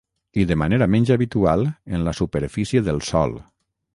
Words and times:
i 0.43 0.45
de 0.51 0.55
manera 0.61 0.87
menys 0.93 1.11
habitual 1.15 1.61
en 1.97 2.07
la 2.09 2.15
superfície 2.21 2.83
del 2.91 3.05
sòl 3.13 3.37